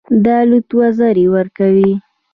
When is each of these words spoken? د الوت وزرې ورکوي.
د 0.23 0.25
الوت 0.41 0.69
وزرې 0.79 1.25
ورکوي. 1.35 1.93